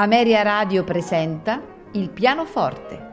[0.00, 1.60] Ameria Radio presenta
[1.92, 3.08] Il pianoforte.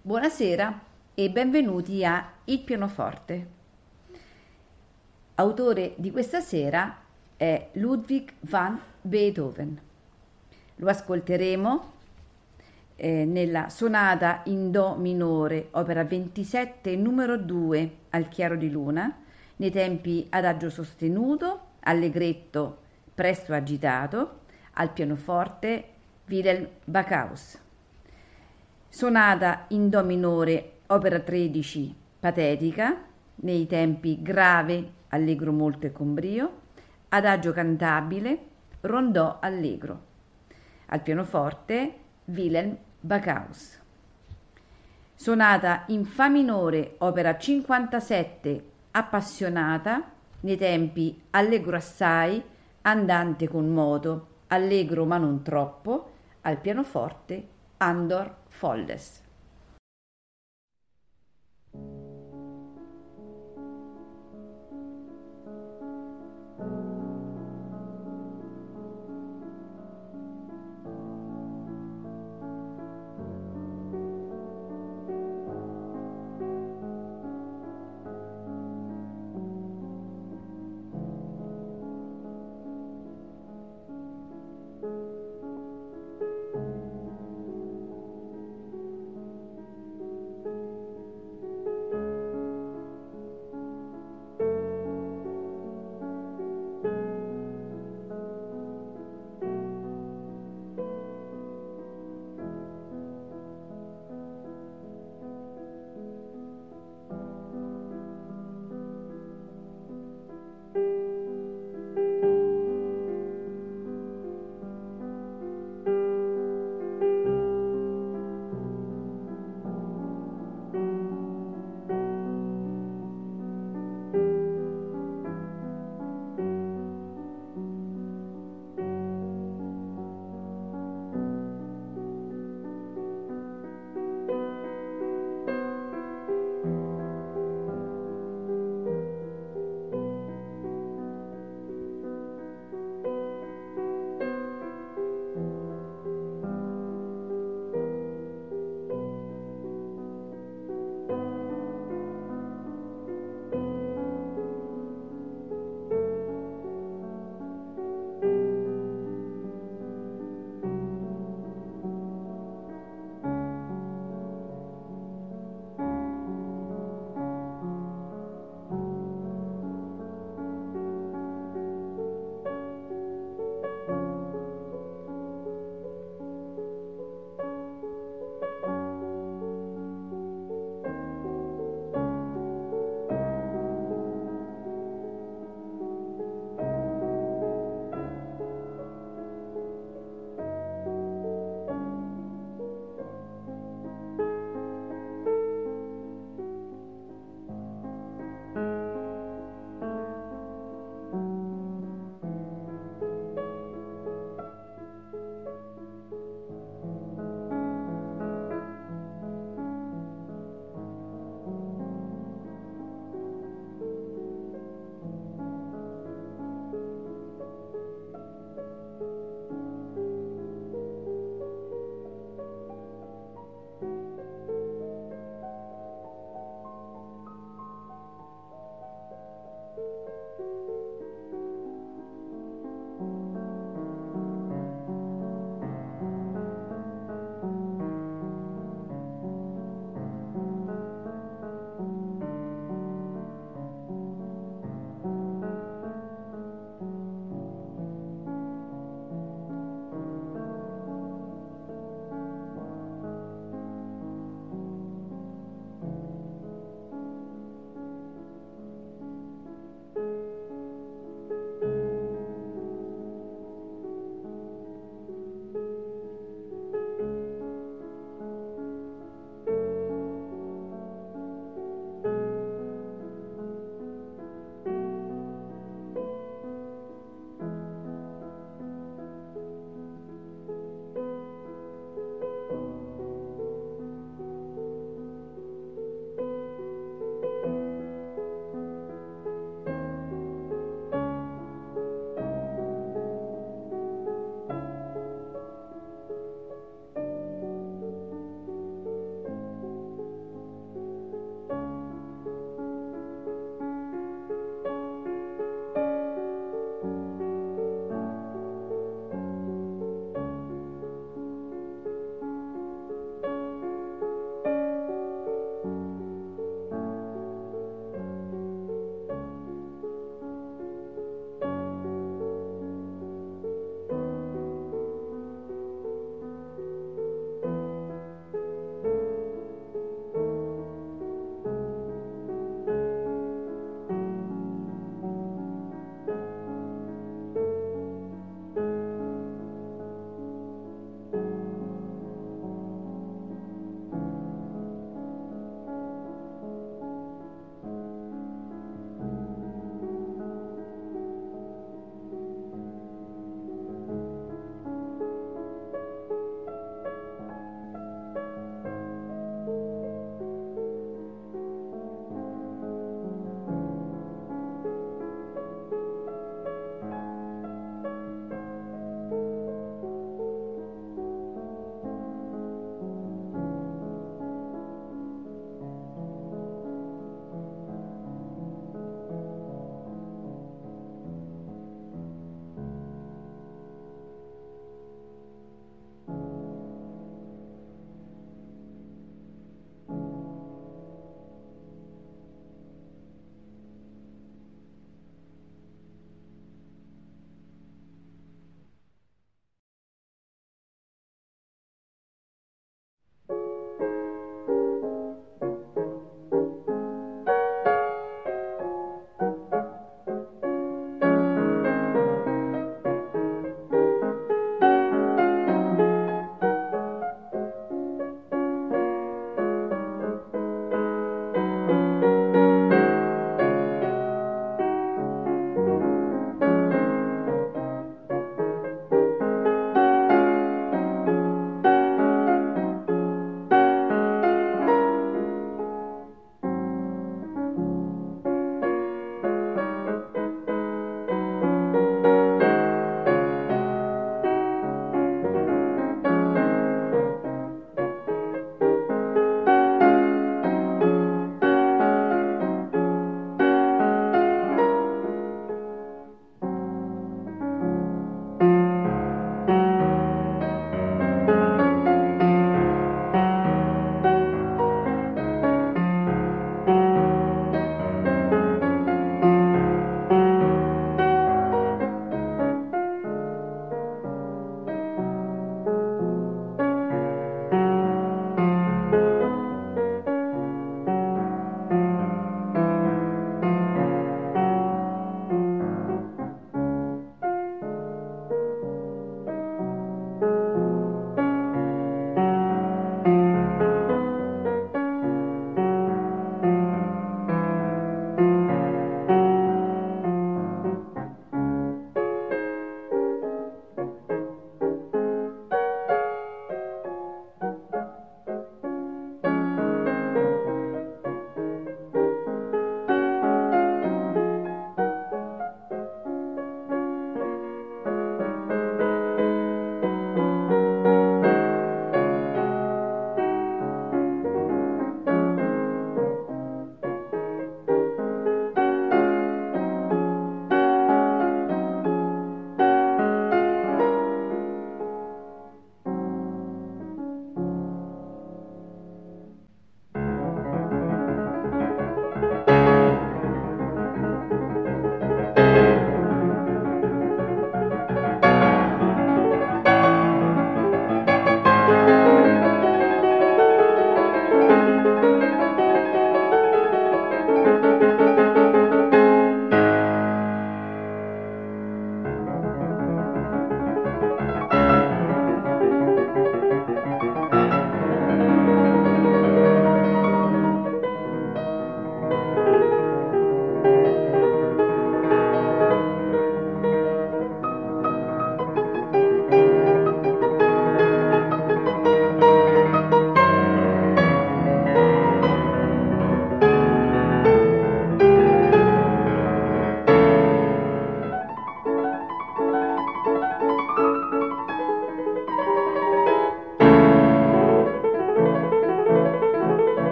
[0.00, 0.80] Buonasera
[1.12, 3.46] e benvenuti a Il pianoforte.
[5.34, 7.02] Autore di questa sera
[7.36, 9.87] è Ludwig van Beethoven.
[10.80, 11.92] Lo ascolteremo
[12.94, 19.12] eh, nella sonata in Do minore, opera 27, numero 2, al chiaro di luna,
[19.56, 22.78] nei tempi adagio sostenuto, allegretto
[23.12, 24.42] presto agitato,
[24.74, 25.84] al pianoforte
[26.28, 27.58] Wilhelm Backhaus.
[28.88, 33.04] Sonata in Do minore, opera 13, patetica,
[33.36, 36.60] nei tempi grave, allegro molto e con brio,
[37.08, 38.38] adagio cantabile,
[38.82, 40.07] rondò allegro.
[40.90, 41.94] Al pianoforte
[42.24, 43.78] Wilhelm Backhaus.
[45.14, 52.42] Sonata in Fa minore, opera 57, appassionata, nei tempi allegro assai,
[52.82, 59.26] andante con moto, allegro ma non troppo, al pianoforte Andor Folles.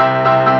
[0.00, 0.59] Música